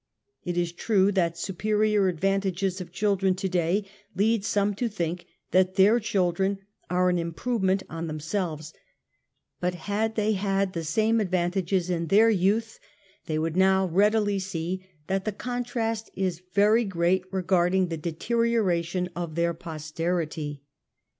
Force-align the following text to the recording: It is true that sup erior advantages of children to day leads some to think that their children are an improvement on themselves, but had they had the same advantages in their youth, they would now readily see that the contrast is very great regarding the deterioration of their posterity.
It 0.43 0.57
is 0.57 0.71
true 0.71 1.11
that 1.11 1.37
sup 1.37 1.57
erior 1.57 2.09
advantages 2.09 2.81
of 2.81 2.91
children 2.91 3.35
to 3.35 3.47
day 3.47 3.85
leads 4.15 4.47
some 4.47 4.73
to 4.77 4.89
think 4.89 5.27
that 5.51 5.75
their 5.75 5.99
children 5.99 6.57
are 6.89 7.09
an 7.09 7.19
improvement 7.19 7.83
on 7.87 8.07
themselves, 8.07 8.73
but 9.59 9.75
had 9.75 10.15
they 10.15 10.31
had 10.33 10.73
the 10.73 10.83
same 10.83 11.19
advantages 11.21 11.91
in 11.91 12.07
their 12.07 12.31
youth, 12.31 12.79
they 13.27 13.37
would 13.37 13.55
now 13.55 13.85
readily 13.85 14.39
see 14.39 14.83
that 15.05 15.23
the 15.23 15.31
contrast 15.31 16.09
is 16.15 16.41
very 16.51 16.83
great 16.83 17.23
regarding 17.31 17.89
the 17.89 17.95
deterioration 17.97 19.07
of 19.15 19.35
their 19.35 19.53
posterity. 19.53 20.63